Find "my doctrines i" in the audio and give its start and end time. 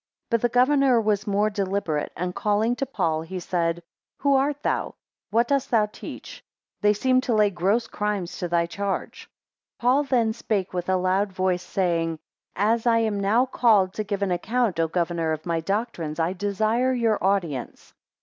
15.45-16.33